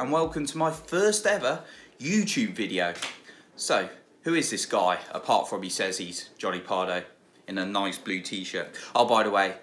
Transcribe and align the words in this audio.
and 0.00 0.10
welcome 0.10 0.46
to 0.46 0.56
my 0.56 0.70
first 0.70 1.26
ever 1.26 1.62
YouTube 2.00 2.54
video. 2.54 2.94
So, 3.54 3.90
who 4.22 4.32
is 4.32 4.48
this 4.48 4.64
guy, 4.64 4.98
apart 5.12 5.46
from 5.46 5.62
he 5.62 5.68
says 5.68 5.98
he's 5.98 6.30
Jonny 6.38 6.60
Pardoe 6.60 7.04
in 7.46 7.58
a 7.58 7.66
nice 7.66 7.98
blue 7.98 8.22
t-shirt? 8.22 8.74
Oh, 8.94 9.04
by 9.04 9.24
the 9.24 9.30
way, 9.30 9.56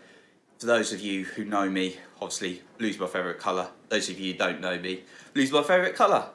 for 0.59 0.67
those 0.67 0.93
of 0.93 1.01
you 1.01 1.25
who 1.25 1.43
know 1.43 1.67
me, 1.67 1.95
obviously 2.21 2.61
blue's 2.77 2.99
my 2.99 3.07
favourite 3.07 3.39
colour. 3.39 3.69
Those 3.89 4.09
of 4.11 4.19
you 4.19 4.33
who 4.33 4.37
don't 4.37 4.61
know 4.61 4.77
me, 4.77 5.01
blue's 5.33 5.51
my 5.51 5.63
favourite 5.63 5.95
colour. 5.95 6.27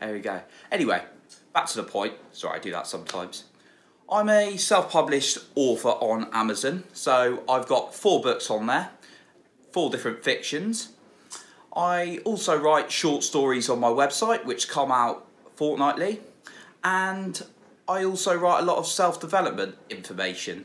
There 0.00 0.14
we 0.14 0.20
go. 0.20 0.40
Anyway, 0.72 1.02
back 1.52 1.66
to 1.66 1.76
the 1.76 1.82
point. 1.82 2.14
Sorry, 2.32 2.58
I 2.58 2.62
do 2.62 2.70
that 2.70 2.86
sometimes. 2.86 3.44
I'm 4.10 4.30
a 4.30 4.56
self-published 4.56 5.36
author 5.54 5.90
on 5.90 6.30
Amazon, 6.32 6.84
so 6.94 7.44
I've 7.46 7.68
got 7.68 7.94
four 7.94 8.22
books 8.22 8.50
on 8.50 8.68
there, 8.68 8.88
four 9.70 9.90
different 9.90 10.24
fictions. 10.24 10.94
I 11.78 12.18
also 12.24 12.58
write 12.58 12.90
short 12.90 13.22
stories 13.22 13.70
on 13.70 13.78
my 13.78 13.88
website, 13.88 14.44
which 14.44 14.68
come 14.68 14.90
out 14.90 15.28
fortnightly, 15.54 16.20
and 16.82 17.40
I 17.86 18.04
also 18.04 18.34
write 18.36 18.60
a 18.60 18.66
lot 18.66 18.78
of 18.78 18.86
self-development 18.88 19.76
information. 19.88 20.64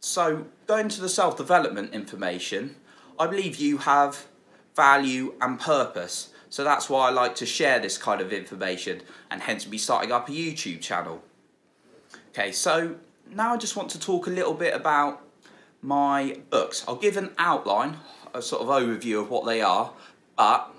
So, 0.00 0.46
going 0.66 0.88
to 0.88 1.00
the 1.00 1.08
self-development 1.08 1.94
information, 1.94 2.74
I 3.16 3.28
believe 3.28 3.56
you 3.56 3.78
have 3.78 4.26
value 4.74 5.34
and 5.40 5.58
purpose. 5.58 6.30
So 6.50 6.64
that's 6.64 6.90
why 6.90 7.08
I 7.08 7.10
like 7.10 7.34
to 7.36 7.46
share 7.46 7.78
this 7.78 7.96
kind 7.98 8.20
of 8.20 8.32
information 8.32 9.02
and 9.30 9.42
hence 9.42 9.64
be 9.64 9.78
starting 9.78 10.12
up 10.12 10.28
a 10.28 10.32
YouTube 10.32 10.80
channel. 10.80 11.22
Okay, 12.30 12.52
so 12.52 12.96
now 13.32 13.54
I 13.54 13.56
just 13.56 13.76
want 13.76 13.90
to 13.90 14.00
talk 14.00 14.26
a 14.26 14.30
little 14.30 14.54
bit 14.54 14.74
about 14.74 15.22
my 15.80 16.40
books. 16.50 16.84
I'll 16.86 16.96
give 16.96 17.16
an 17.16 17.30
outline, 17.38 17.96
a 18.36 18.42
sort 18.42 18.62
of 18.62 18.68
overview 18.68 19.20
of 19.20 19.30
what 19.30 19.46
they 19.46 19.62
are, 19.62 19.90
but 20.36 20.70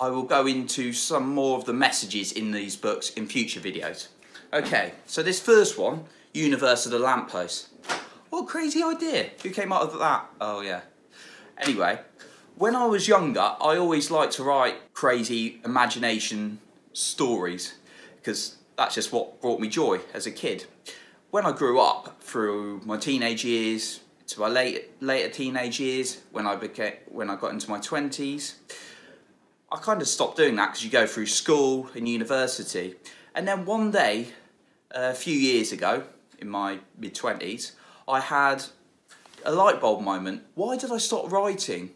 I 0.00 0.08
will 0.08 0.22
go 0.22 0.46
into 0.46 0.92
some 0.92 1.34
more 1.34 1.58
of 1.58 1.66
the 1.66 1.74
messages 1.74 2.32
in 2.32 2.52
these 2.52 2.74
books 2.74 3.10
in 3.10 3.26
future 3.26 3.60
videos. 3.60 4.08
Okay, 4.52 4.92
so 5.06 5.22
this 5.22 5.40
first 5.40 5.78
one, 5.78 6.04
Universe 6.32 6.86
of 6.86 6.92
the 6.92 6.98
Lamppost. 6.98 7.68
What 8.30 8.48
crazy 8.48 8.82
idea. 8.82 9.30
Who 9.42 9.50
came 9.50 9.72
up 9.72 9.92
with 9.92 10.00
that? 10.00 10.26
Oh 10.40 10.60
yeah. 10.60 10.80
Anyway, 11.58 12.00
when 12.56 12.74
I 12.74 12.86
was 12.86 13.06
younger, 13.06 13.40
I 13.60 13.76
always 13.76 14.10
liked 14.10 14.32
to 14.34 14.42
write 14.42 14.92
crazy 14.94 15.60
imagination 15.64 16.58
stories 16.92 17.74
because 18.16 18.56
that's 18.76 18.94
just 18.94 19.12
what 19.12 19.40
brought 19.40 19.60
me 19.60 19.68
joy 19.68 20.00
as 20.12 20.26
a 20.26 20.30
kid. 20.30 20.64
When 21.30 21.44
I 21.44 21.52
grew 21.52 21.80
up 21.80 22.22
through 22.22 22.80
my 22.84 22.96
teenage 22.96 23.44
years, 23.44 24.00
to 24.34 24.40
my 24.40 24.48
late, 24.48 24.90
later 25.00 25.28
teenage 25.28 25.80
years, 25.80 26.20
when 26.32 26.46
I 26.46 26.56
became 26.56 26.94
when 27.06 27.30
I 27.30 27.36
got 27.36 27.52
into 27.52 27.70
my 27.70 27.80
twenties, 27.80 28.56
I 29.72 29.78
kind 29.78 30.00
of 30.02 30.08
stopped 30.08 30.36
doing 30.36 30.56
that 30.56 30.72
because 30.72 30.84
you 30.84 30.90
go 30.90 31.06
through 31.06 31.26
school 31.26 31.88
and 31.94 32.08
university, 32.08 32.96
and 33.34 33.46
then 33.46 33.64
one 33.64 33.90
day, 33.90 34.28
a 34.90 35.14
few 35.14 35.36
years 35.36 35.72
ago, 35.72 36.04
in 36.38 36.48
my 36.48 36.80
mid 36.98 37.14
twenties, 37.14 37.72
I 38.06 38.20
had 38.20 38.64
a 39.44 39.52
light 39.52 39.80
bulb 39.80 40.02
moment. 40.02 40.42
Why 40.54 40.76
did 40.76 40.90
I 40.92 40.98
stop 40.98 41.30
writing? 41.30 41.90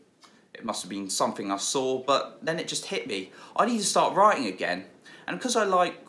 it 0.58 0.64
must 0.64 0.82
have 0.82 0.90
been 0.90 1.08
something 1.08 1.52
I 1.52 1.56
saw, 1.56 2.02
but 2.02 2.38
then 2.42 2.58
it 2.58 2.66
just 2.66 2.86
hit 2.86 3.06
me. 3.06 3.30
I 3.56 3.66
need 3.66 3.78
to 3.78 3.84
start 3.84 4.14
writing 4.14 4.46
again. 4.46 4.86
And 5.26 5.38
because 5.38 5.54
I 5.54 5.64
like 5.64 6.04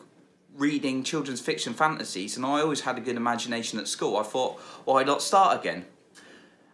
reading 0.56 1.04
children's 1.04 1.40
fiction 1.40 1.72
fantasies 1.72 2.36
and 2.36 2.44
I 2.44 2.60
always 2.60 2.80
had 2.80 2.98
a 2.98 3.00
good 3.00 3.16
imagination 3.16 3.78
at 3.78 3.86
school, 3.86 4.16
I 4.16 4.24
thought, 4.24 4.58
why 4.84 5.04
not 5.04 5.22
start 5.22 5.60
again? 5.60 5.86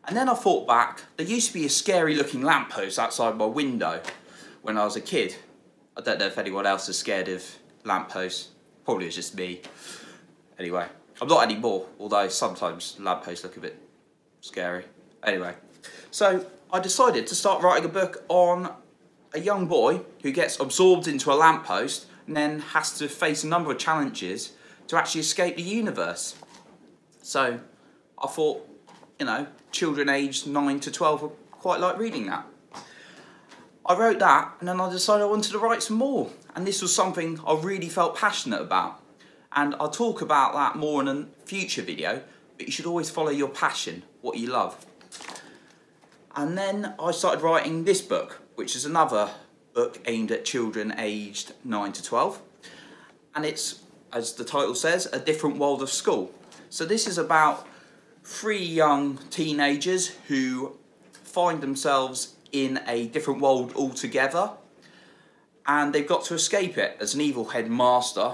And 0.06 0.16
then 0.16 0.28
I 0.28 0.34
thought 0.34 0.68
back, 0.68 1.02
there 1.16 1.26
used 1.26 1.48
to 1.48 1.54
be 1.54 1.66
a 1.66 1.68
scary 1.68 2.14
looking 2.14 2.42
lamppost 2.42 2.98
outside 2.98 3.36
my 3.36 3.46
window 3.46 4.00
when 4.62 4.78
I 4.78 4.84
was 4.84 4.96
a 4.96 5.00
kid. 5.00 5.36
I 5.96 6.00
don't 6.00 6.18
know 6.18 6.26
if 6.26 6.38
anyone 6.38 6.66
else 6.66 6.88
is 6.88 6.96
scared 6.96 7.28
of 7.28 7.44
lampposts. 7.84 8.50
Probably 8.84 9.06
it's 9.06 9.16
just 9.16 9.34
me. 9.34 9.62
Anyway, 10.58 10.86
I'm 11.20 11.28
not 11.28 11.42
anymore, 11.42 11.86
although 11.98 12.28
sometimes 12.28 12.96
lampposts 13.00 13.42
look 13.42 13.56
a 13.56 13.60
bit 13.60 13.82
scary. 14.40 14.84
Anyway, 15.24 15.54
so 16.10 16.46
I 16.72 16.78
decided 16.78 17.26
to 17.26 17.34
start 17.34 17.62
writing 17.62 17.84
a 17.84 17.92
book 17.92 18.24
on 18.28 18.72
a 19.34 19.40
young 19.40 19.66
boy 19.66 20.02
who 20.22 20.30
gets 20.30 20.60
absorbed 20.60 21.08
into 21.08 21.32
a 21.32 21.34
lamppost 21.34 22.06
and 22.26 22.36
then 22.36 22.60
has 22.60 22.96
to 22.98 23.08
face 23.08 23.42
a 23.42 23.48
number 23.48 23.72
of 23.72 23.78
challenges 23.78 24.52
to 24.86 24.96
actually 24.96 25.20
escape 25.22 25.56
the 25.56 25.62
universe. 25.62 26.36
So 27.22 27.58
I 28.22 28.26
thought, 28.28 28.68
you 29.18 29.26
know, 29.26 29.46
children 29.70 30.08
aged 30.08 30.46
9 30.46 30.80
to 30.80 30.90
12 30.90 31.22
would 31.22 31.32
quite 31.50 31.80
like 31.80 31.98
reading 31.98 32.26
that. 32.26 32.46
I 33.84 33.96
wrote 33.96 34.18
that 34.18 34.52
and 34.60 34.68
then 34.68 34.80
I 34.80 34.90
decided 34.90 35.22
I 35.22 35.26
wanted 35.26 35.52
to 35.52 35.58
write 35.58 35.82
some 35.82 35.96
more. 35.96 36.30
And 36.54 36.66
this 36.66 36.82
was 36.82 36.94
something 36.94 37.40
I 37.46 37.54
really 37.54 37.88
felt 37.88 38.16
passionate 38.16 38.60
about. 38.60 39.02
And 39.52 39.74
I'll 39.80 39.90
talk 39.90 40.20
about 40.20 40.54
that 40.54 40.76
more 40.76 41.00
in 41.00 41.08
a 41.08 41.26
future 41.44 41.82
video, 41.82 42.22
but 42.58 42.66
you 42.66 42.72
should 42.72 42.86
always 42.86 43.08
follow 43.08 43.30
your 43.30 43.48
passion, 43.48 44.02
what 44.20 44.36
you 44.36 44.48
love. 44.48 44.84
And 46.34 46.58
then 46.58 46.94
I 46.98 47.12
started 47.12 47.42
writing 47.42 47.84
this 47.84 48.02
book, 48.02 48.42
which 48.56 48.76
is 48.76 48.84
another 48.84 49.30
book 49.72 49.98
aimed 50.06 50.30
at 50.32 50.44
children 50.44 50.94
aged 50.98 51.52
9 51.64 51.92
to 51.92 52.02
12. 52.02 52.42
And 53.34 53.46
it's, 53.46 53.82
as 54.12 54.34
the 54.34 54.44
title 54.44 54.74
says, 54.74 55.06
A 55.12 55.18
Different 55.18 55.58
World 55.58 55.80
of 55.80 55.90
School. 55.90 56.34
So 56.68 56.84
this 56.84 57.06
is 57.06 57.16
about 57.16 57.66
three 58.26 58.62
young 58.62 59.18
teenagers 59.30 60.08
who 60.26 60.76
find 61.12 61.60
themselves 61.60 62.34
in 62.50 62.80
a 62.88 63.06
different 63.06 63.40
world 63.40 63.72
altogether 63.76 64.50
and 65.64 65.94
they've 65.94 66.08
got 66.08 66.24
to 66.24 66.34
escape 66.34 66.76
it 66.76 66.96
as 66.98 67.14
an 67.14 67.20
evil 67.20 67.44
headmaster 67.44 68.32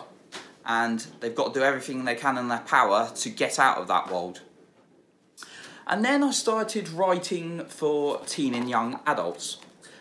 and 0.64 1.06
they've 1.20 1.34
got 1.34 1.52
to 1.52 1.60
do 1.60 1.64
everything 1.64 2.06
they 2.06 2.14
can 2.14 2.38
in 2.38 2.48
their 2.48 2.60
power 2.60 3.10
to 3.14 3.28
get 3.28 3.58
out 3.58 3.76
of 3.76 3.86
that 3.86 4.10
world. 4.10 4.40
And 5.86 6.02
then 6.02 6.24
I 6.24 6.30
started 6.30 6.88
writing 6.88 7.66
for 7.66 8.18
teen 8.24 8.54
and 8.54 8.70
young 8.70 8.98
adults. 9.04 9.58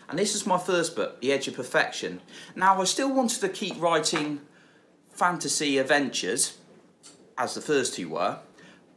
And 0.08 0.18
this 0.18 0.34
is 0.34 0.46
my 0.46 0.56
first 0.56 0.96
book, 0.96 1.20
The 1.20 1.32
Edge 1.32 1.48
of 1.48 1.54
Perfection. 1.54 2.22
Now, 2.56 2.80
I 2.80 2.84
still 2.84 3.12
wanted 3.12 3.40
to 3.42 3.48
keep 3.50 3.80
writing 3.80 4.40
fantasy 5.10 5.76
adventures, 5.76 6.56
as 7.36 7.54
the 7.54 7.60
first 7.60 7.94
two 7.94 8.08
were, 8.08 8.38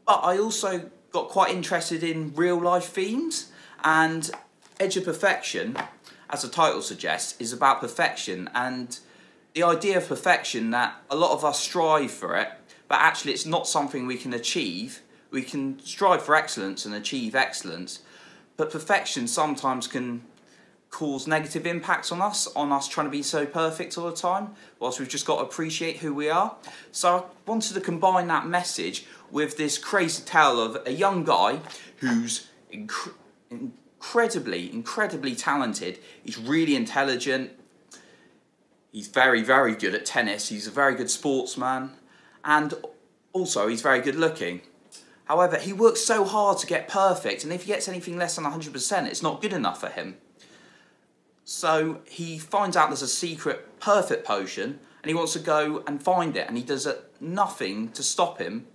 but 0.06 0.20
I 0.24 0.38
also 0.38 0.90
got 1.12 1.30
quite 1.30 1.52
interested 1.52 2.04
in 2.04 2.34
real 2.36 2.60
life 2.60 2.86
themes. 2.86 3.52
And 3.84 4.30
Edge 4.80 4.98
of 4.98 5.06
Perfection, 5.06 5.78
as 6.30 6.42
the 6.42 6.48
title 6.48 6.82
suggests, 6.82 7.40
is 7.40 7.54
about 7.54 7.82
perfection 7.82 8.50
and 8.54 9.00
the 9.54 9.64
idea 9.64 9.98
of 9.98 10.08
perfection 10.08 10.72
that 10.72 10.96
a 11.10 11.16
lot 11.16 11.32
of 11.32 11.46
us 11.46 11.60
strive 11.60 12.12
for 12.12 12.36
it, 12.36 12.50
but 12.88 13.00
actually 13.00 13.32
it's 13.32 13.46
not 13.46 13.68
something 13.68 14.06
we 14.06 14.18
can 14.18 14.34
achieve 14.34 15.02
we 15.36 15.44
can 15.44 15.78
strive 15.82 16.24
for 16.24 16.34
excellence 16.34 16.86
and 16.86 16.96
achieve 16.96 17.36
excellence, 17.36 18.00
but 18.56 18.72
perfection 18.72 19.28
sometimes 19.28 19.86
can 19.86 20.24
cause 20.95 21.28
negative 21.28 21.67
impacts 21.67 22.09
on 22.09 22.22
us, 22.22 22.47
on 22.56 22.72
us 22.72 22.88
trying 22.88 23.06
to 23.06 23.11
be 23.11 23.22
so 23.22 23.45
perfect 23.45 23.97
all 23.97 24.09
the 24.09 24.16
time, 24.16 24.56
whilst 24.79 24.97
we've 24.97 25.09
just 25.09 25.25
got 25.25 25.39
to 25.39 25.44
appreciate 25.44 25.97
who 25.97 26.13
we 26.13 26.29
are. 26.29 26.56
So 26.94 27.17
I 27.17 27.23
wanted 27.45 27.73
to 27.73 27.81
combine 27.81 28.28
that 28.28 28.47
message 28.47 29.06
with 29.29 29.57
this 29.57 29.78
crazy 29.78 30.23
tale 30.23 30.61
of 30.61 30.78
a 30.88 30.91
young 30.91 31.25
guy 31.25 31.59
who's 31.97 32.47
inc 32.73 32.94
incredibly, 33.51 34.72
incredibly 34.72 35.35
talented. 35.35 36.00
He's 36.23 36.38
really 36.38 36.78
intelligent. 36.78 37.51
He's 38.94 39.07
very, 39.07 39.44
very 39.44 39.75
good 39.75 39.94
at 39.95 40.06
tennis. 40.06 40.47
He's 40.47 40.67
a 40.67 40.72
very 40.72 40.95
good 40.95 41.12
sportsman. 41.12 41.91
And 42.45 42.74
also, 43.33 43.68
he's 43.68 43.81
very 43.81 44.00
good 44.00 44.15
looking. 44.15 44.62
However, 45.25 45.57
he 45.57 45.74
works 45.74 46.01
so 46.01 46.24
hard 46.24 46.59
to 46.59 46.68
get 46.68 46.88
perfect, 46.88 47.44
and 47.44 47.51
if 47.51 47.63
he 47.63 47.68
gets 47.68 47.89
anything 47.89 48.15
less 48.18 48.36
than 48.38 48.45
100%, 48.45 49.07
it's 49.07 49.24
not 49.24 49.41
good 49.41 49.51
enough 49.51 49.81
for 49.81 49.89
him. 49.89 50.18
So 51.45 52.01
he 52.06 52.39
finds 52.39 52.75
out 52.75 52.89
there's 52.89 53.03
a 53.03 53.07
secret 53.07 53.80
perfect 53.80 54.25
potion, 54.25 54.80
and 55.03 55.09
he 55.09 55.13
wants 55.13 55.33
to 55.33 55.39
go 55.39 55.83
and 55.86 56.01
find 56.01 56.36
it, 56.36 56.47
and 56.47 56.57
he 56.57 56.63
does 56.63 56.88
nothing 57.21 57.89
to 57.92 58.01
stop 58.01 58.39
him 58.39 58.65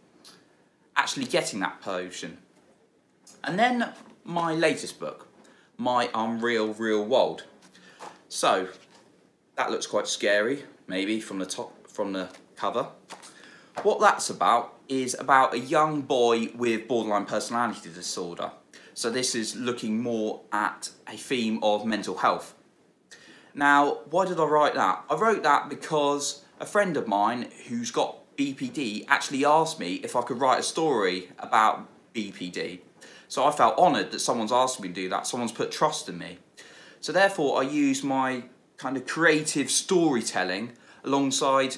actually 0.96 1.26
getting 1.26 1.58
that 1.60 1.80
potion. 1.80 2.38
And 3.42 3.58
then 3.58 3.92
my 4.22 4.54
latest 4.54 5.00
book, 5.00 5.26
My 5.76 6.10
Unreal 6.14 6.72
Real 6.74 7.04
World. 7.04 7.44
So 8.28 8.68
that 9.56 9.72
looks 9.72 9.88
quite 9.88 10.06
scary, 10.06 10.64
maybe 10.86 11.20
from 11.20 11.40
the 11.40 11.46
top, 11.46 11.88
from 11.88 12.12
the 12.12 12.28
cover. 12.54 12.86
What 13.82 13.98
that's 13.98 14.30
about 14.30 14.78
is 14.88 15.16
about 15.18 15.54
a 15.54 15.58
young 15.58 16.02
boy 16.02 16.50
with 16.54 16.86
borderline 16.86 17.24
personality 17.24 17.90
disorder. 17.92 18.52
So 18.94 19.10
this 19.10 19.34
is 19.34 19.56
looking 19.56 20.00
more 20.00 20.42
at 20.52 20.90
a 21.08 21.16
theme 21.16 21.58
of 21.62 21.84
mental 21.84 22.18
health. 22.18 22.54
Now, 23.54 23.98
why 24.10 24.26
did 24.26 24.38
I 24.38 24.44
write 24.44 24.74
that? 24.74 25.04
I 25.10 25.14
wrote 25.16 25.42
that 25.42 25.68
because 25.68 26.44
a 26.60 26.66
friend 26.66 26.96
of 26.96 27.08
mine 27.08 27.48
who's 27.68 27.90
got 27.90 28.36
BPD 28.36 29.04
actually 29.08 29.44
asked 29.44 29.78
me 29.80 29.94
if 29.96 30.16
I 30.16 30.22
could 30.22 30.40
write 30.40 30.60
a 30.60 30.62
story 30.62 31.30
about 31.38 31.88
BPD. 32.14 32.80
So 33.28 33.44
I 33.44 33.52
felt 33.52 33.78
honoured 33.78 34.10
that 34.12 34.20
someone's 34.20 34.52
asked 34.52 34.80
me 34.80 34.88
to 34.88 34.94
do 34.94 35.08
that, 35.10 35.26
someone's 35.26 35.52
put 35.52 35.70
trust 35.70 36.08
in 36.08 36.18
me. 36.18 36.38
So 37.00 37.12
therefore 37.12 37.60
I 37.60 37.62
used 37.62 38.04
my 38.04 38.44
kind 38.76 38.96
of 38.96 39.06
creative 39.06 39.70
storytelling 39.70 40.72
alongside 41.04 41.76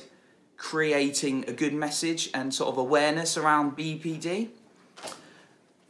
creating 0.56 1.44
a 1.48 1.52
good 1.52 1.74
message 1.74 2.30
and 2.32 2.54
sort 2.54 2.68
of 2.68 2.78
awareness 2.78 3.36
around 3.36 3.76
BPD. 3.76 4.48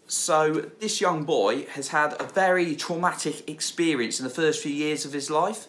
So, 0.07 0.71
this 0.81 1.01
young 1.01 1.25
boy 1.25 1.67
has 1.73 1.89
had 1.89 2.21
a 2.21 2.25
very 2.25 2.75
traumatic 2.77 3.49
experience 3.49 4.19
in 4.19 4.25
the 4.25 4.31
first 4.31 4.63
few 4.63 4.73
years 4.73 5.05
of 5.05 5.13
his 5.13 5.31
life, 5.31 5.69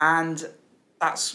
and 0.00 0.48
that 1.00 1.34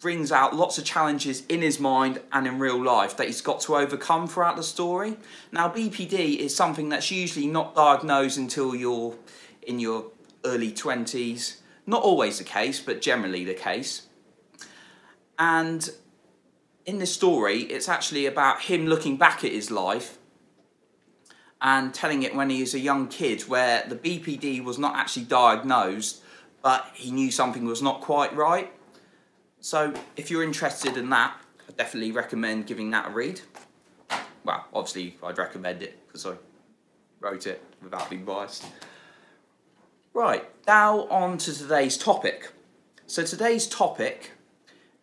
brings 0.00 0.32
out 0.32 0.54
lots 0.54 0.78
of 0.78 0.84
challenges 0.84 1.46
in 1.46 1.62
his 1.62 1.78
mind 1.78 2.20
and 2.32 2.46
in 2.46 2.58
real 2.58 2.82
life 2.82 3.16
that 3.16 3.28
he's 3.28 3.40
got 3.40 3.60
to 3.60 3.76
overcome 3.76 4.26
throughout 4.26 4.56
the 4.56 4.62
story. 4.62 5.16
Now, 5.52 5.68
BPD 5.68 6.38
is 6.38 6.54
something 6.54 6.88
that's 6.88 7.10
usually 7.10 7.46
not 7.46 7.76
diagnosed 7.76 8.36
until 8.36 8.74
you're 8.74 9.14
in 9.62 9.78
your 9.78 10.06
early 10.44 10.72
20s. 10.72 11.58
Not 11.86 12.02
always 12.02 12.38
the 12.38 12.44
case, 12.44 12.80
but 12.80 13.00
generally 13.00 13.44
the 13.44 13.54
case. 13.54 14.08
And 15.38 15.88
in 16.84 16.98
this 16.98 17.14
story, 17.14 17.60
it's 17.60 17.88
actually 17.88 18.26
about 18.26 18.62
him 18.62 18.86
looking 18.86 19.16
back 19.16 19.44
at 19.44 19.52
his 19.52 19.70
life 19.70 20.18
and 21.60 21.94
telling 21.94 22.24
it 22.24 22.34
when 22.34 22.50
he 22.50 22.60
was 22.60 22.74
a 22.74 22.80
young 22.80 23.06
kid, 23.06 23.42
where 23.42 23.84
the 23.88 23.94
BPD 23.94 24.64
was 24.64 24.80
not 24.80 24.96
actually 24.96 25.24
diagnosed, 25.24 26.20
but 26.62 26.86
he 26.94 27.10
knew 27.10 27.30
something 27.30 27.64
was 27.64 27.82
not 27.82 28.00
quite 28.00 28.34
right. 28.34 28.72
So 29.60 29.94
if 30.16 30.30
you're 30.30 30.42
interested 30.42 30.96
in 30.96 31.10
that, 31.10 31.36
I 31.68 31.72
definitely 31.72 32.12
recommend 32.12 32.66
giving 32.66 32.90
that 32.90 33.08
a 33.08 33.10
read. 33.10 33.40
Well, 34.44 34.66
obviously 34.72 35.16
I'd 35.22 35.38
recommend 35.38 35.82
it 35.82 36.06
because 36.06 36.26
I 36.26 36.34
wrote 37.20 37.46
it 37.46 37.62
without 37.82 38.08
being 38.10 38.24
biased. 38.24 38.64
Right, 40.14 40.44
now 40.66 41.06
on 41.08 41.38
to 41.38 41.54
today's 41.54 41.96
topic. 41.96 42.50
So 43.06 43.22
today's 43.24 43.66
topic 43.66 44.32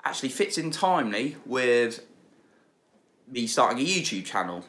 actually 0.03 0.29
fits 0.29 0.57
in 0.57 0.71
timely 0.71 1.35
with 1.45 2.05
me 3.27 3.47
starting 3.47 3.79
a 3.79 3.87
YouTube 3.87 4.25
channel 4.25 4.65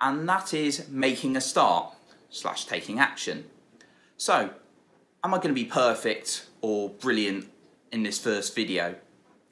and 0.00 0.28
that 0.28 0.52
is 0.52 0.88
making 0.88 1.36
a 1.36 1.40
start 1.40 1.94
slash 2.28 2.66
taking 2.66 2.98
action. 2.98 3.44
So, 4.16 4.50
am 5.24 5.32
I 5.32 5.38
going 5.38 5.48
to 5.48 5.54
be 5.54 5.64
perfect 5.64 6.46
or 6.60 6.90
brilliant 6.90 7.50
in 7.90 8.02
this 8.02 8.18
first 8.18 8.54
video? 8.54 8.94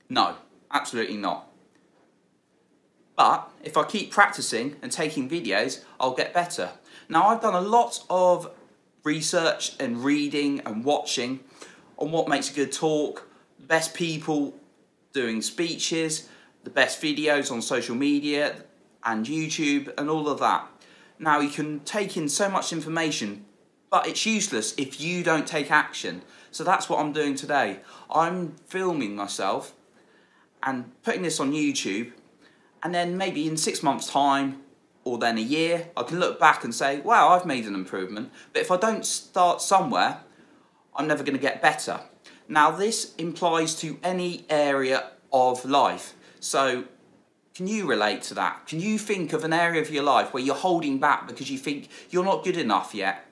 No, 0.08 0.36
absolutely 0.70 1.16
not. 1.16 1.48
But 3.16 3.50
if 3.64 3.76
I 3.76 3.84
keep 3.84 4.10
practicing 4.10 4.76
and 4.82 4.92
taking 4.92 5.28
videos, 5.28 5.82
I'll 5.98 6.14
get 6.14 6.34
better. 6.34 6.70
Now 7.08 7.28
I've 7.28 7.40
done 7.40 7.54
a 7.54 7.60
lot 7.60 8.04
of 8.10 8.50
research 9.02 9.74
and 9.80 10.04
reading 10.04 10.60
and 10.66 10.84
watching 10.84 11.40
on 11.98 12.10
what 12.10 12.28
makes 12.28 12.50
a 12.50 12.54
good 12.54 12.72
talk, 12.72 13.28
best 13.58 13.94
people 13.94 14.54
doing 15.12 15.40
speeches, 15.42 16.28
the 16.64 16.70
best 16.70 17.00
videos 17.02 17.50
on 17.50 17.62
social 17.62 17.94
media 17.94 18.56
and 19.04 19.26
YouTube 19.26 19.92
and 19.98 20.08
all 20.08 20.28
of 20.28 20.38
that. 20.40 20.66
Now 21.18 21.40
you 21.40 21.50
can 21.50 21.80
take 21.80 22.16
in 22.16 22.28
so 22.28 22.48
much 22.48 22.72
information, 22.72 23.44
but 23.92 24.06
it's 24.06 24.24
useless 24.24 24.74
if 24.78 25.02
you 25.02 25.22
don't 25.22 25.46
take 25.46 25.70
action. 25.70 26.22
So 26.50 26.64
that's 26.64 26.88
what 26.88 26.98
I'm 26.98 27.12
doing 27.12 27.34
today. 27.34 27.80
I'm 28.10 28.54
filming 28.66 29.14
myself 29.14 29.74
and 30.62 30.90
putting 31.02 31.20
this 31.20 31.38
on 31.38 31.52
YouTube, 31.52 32.12
and 32.82 32.94
then 32.94 33.18
maybe 33.18 33.46
in 33.46 33.58
six 33.58 33.82
months' 33.82 34.10
time 34.10 34.62
or 35.04 35.18
then 35.18 35.36
a 35.36 35.42
year, 35.42 35.90
I 35.94 36.04
can 36.04 36.18
look 36.18 36.40
back 36.40 36.64
and 36.64 36.74
say, 36.74 37.00
wow, 37.00 37.28
I've 37.28 37.44
made 37.44 37.66
an 37.66 37.74
improvement. 37.74 38.32
But 38.54 38.62
if 38.62 38.70
I 38.70 38.78
don't 38.78 39.04
start 39.04 39.60
somewhere, 39.60 40.20
I'm 40.96 41.06
never 41.06 41.22
going 41.22 41.36
to 41.36 41.42
get 41.42 41.60
better. 41.60 42.00
Now, 42.48 42.70
this 42.70 43.14
implies 43.16 43.74
to 43.80 43.98
any 44.02 44.46
area 44.48 45.10
of 45.32 45.66
life. 45.66 46.14
So, 46.40 46.84
can 47.54 47.66
you 47.66 47.86
relate 47.86 48.22
to 48.22 48.34
that? 48.34 48.66
Can 48.66 48.80
you 48.80 48.96
think 48.96 49.34
of 49.34 49.44
an 49.44 49.52
area 49.52 49.82
of 49.82 49.90
your 49.90 50.04
life 50.04 50.32
where 50.32 50.42
you're 50.42 50.54
holding 50.54 50.98
back 50.98 51.28
because 51.28 51.50
you 51.50 51.58
think 51.58 51.88
you're 52.08 52.24
not 52.24 52.42
good 52.42 52.56
enough 52.56 52.94
yet 52.94 53.26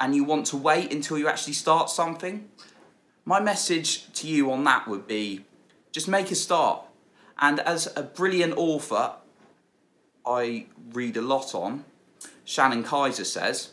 and 0.00 0.14
you 0.14 0.24
want 0.24 0.46
to 0.46 0.56
wait 0.56 0.92
until 0.92 1.18
you 1.18 1.28
actually 1.28 1.54
start 1.54 1.90
something? 1.90 2.48
My 3.24 3.40
message 3.40 4.12
to 4.14 4.26
you 4.26 4.50
on 4.52 4.64
that 4.64 4.88
would 4.88 5.06
be 5.06 5.44
just 5.92 6.08
make 6.08 6.30
a 6.30 6.34
start. 6.34 6.84
And 7.38 7.60
as 7.60 7.92
a 7.96 8.02
brilliant 8.02 8.56
author, 8.56 9.12
I 10.26 10.66
read 10.92 11.16
a 11.16 11.22
lot 11.22 11.54
on, 11.54 11.84
Shannon 12.44 12.82
Kaiser 12.82 13.24
says, 13.24 13.70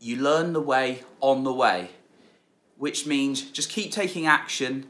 you 0.00 0.16
learn 0.16 0.52
the 0.52 0.60
way 0.60 1.02
on 1.20 1.44
the 1.44 1.52
way, 1.52 1.90
which 2.76 3.06
means 3.06 3.42
just 3.50 3.70
keep 3.70 3.90
taking 3.90 4.26
action 4.26 4.86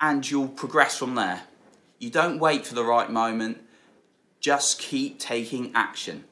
and 0.00 0.28
you'll 0.30 0.48
progress 0.48 0.98
from 0.98 1.14
there. 1.14 1.44
You 1.98 2.10
don't 2.10 2.38
wait 2.38 2.66
for 2.66 2.74
the 2.74 2.84
right 2.84 3.10
moment, 3.10 3.62
just 4.40 4.78
keep 4.78 5.18
taking 5.18 5.72
action. 5.74 6.24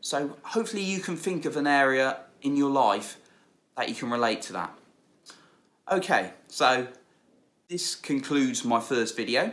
So 0.00 0.36
hopefully 0.42 0.82
you 0.82 1.00
can 1.00 1.16
think 1.16 1.44
of 1.44 1.56
an 1.56 1.66
area 1.66 2.20
in 2.42 2.56
your 2.56 2.70
life 2.70 3.18
that 3.76 3.88
you 3.88 3.94
can 3.94 4.10
relate 4.10 4.42
to 4.42 4.52
that. 4.54 4.76
Okay, 5.90 6.32
so 6.48 6.86
this 7.68 7.94
concludes 7.94 8.64
my 8.64 8.80
first 8.80 9.16
video, 9.16 9.52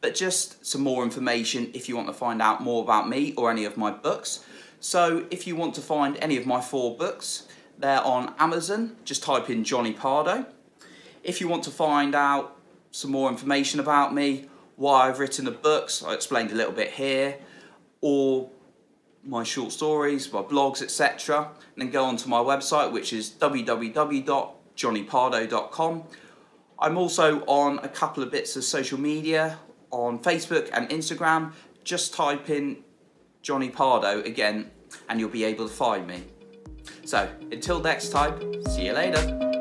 but 0.00 0.14
just 0.14 0.64
some 0.64 0.82
more 0.82 1.02
information 1.02 1.70
if 1.74 1.88
you 1.88 1.96
want 1.96 2.08
to 2.08 2.12
find 2.12 2.40
out 2.40 2.62
more 2.62 2.82
about 2.82 3.08
me 3.08 3.34
or 3.34 3.50
any 3.50 3.64
of 3.64 3.76
my 3.76 3.90
books. 3.90 4.44
So 4.80 5.26
if 5.30 5.46
you 5.46 5.56
want 5.56 5.74
to 5.76 5.80
find 5.80 6.16
any 6.16 6.36
of 6.36 6.46
my 6.46 6.60
four 6.60 6.96
books, 6.96 7.46
they're 7.78 8.02
on 8.02 8.34
Amazon, 8.38 8.96
just 9.04 9.22
type 9.22 9.48
in 9.48 9.64
Jonny 9.64 9.92
Pardoe. 9.92 10.46
If 11.22 11.40
you 11.40 11.48
want 11.48 11.64
to 11.64 11.70
find 11.70 12.14
out 12.14 12.56
some 12.90 13.10
more 13.10 13.30
information 13.30 13.80
about 13.80 14.14
me, 14.14 14.46
why 14.76 15.08
I've 15.08 15.18
written 15.18 15.44
the 15.44 15.52
books, 15.52 16.02
I 16.02 16.14
explained 16.14 16.50
a 16.50 16.54
little 16.54 16.72
bit 16.72 16.92
here, 16.92 17.38
or 18.00 18.50
my 19.32 19.42
short 19.42 19.72
stories, 19.72 20.32
my 20.32 20.42
blogs, 20.42 20.80
etc. 20.82 21.48
And 21.74 21.76
Then 21.76 21.90
go 21.90 22.04
onto 22.04 22.28
my 22.28 22.38
website, 22.38 22.92
which 22.92 23.12
is 23.12 23.30
www.jonnypardoe.com 23.30 26.04
I'm 26.82 26.98
also 26.98 27.44
on 27.44 27.78
a 27.78 27.88
couple 27.88 28.24
of 28.24 28.32
bits 28.32 28.56
of 28.56 28.64
social 28.64 28.98
media 28.98 29.56
on 29.92 30.18
Facebook 30.18 30.68
and 30.72 30.90
Instagram. 30.90 31.52
Just 31.84 32.12
type 32.12 32.50
in 32.50 32.78
Jonny 33.40 33.70
Pardoe 33.70 34.26
again 34.26 34.72
and 35.08 35.20
you'll 35.20 35.30
be 35.30 35.44
able 35.44 35.68
to 35.68 35.72
find 35.72 36.08
me. 36.08 36.24
So 37.04 37.30
until 37.52 37.80
next 37.80 38.08
time, 38.08 38.64
see 38.64 38.86
you 38.86 38.94
later. 38.94 39.51